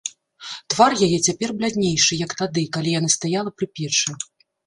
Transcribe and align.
Твар 0.73 0.91
яе 1.07 1.19
цяпер 1.27 1.49
бляднейшы, 1.59 2.13
як 2.25 2.31
тады, 2.41 2.63
калі 2.77 2.95
яна 2.99 3.09
стаяла 3.17 3.49
пры 3.59 3.67
печы. 3.77 4.17